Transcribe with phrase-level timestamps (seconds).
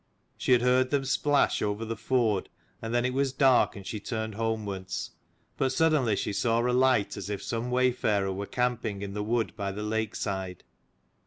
[0.35, 2.49] She had heard them splash over the ford,
[2.81, 5.11] and then it was dark and she turned homewards.
[5.57, 9.55] But suddenly she saw a light, as if some wayfarer were camping in the wood
[9.55, 10.63] by the lake side.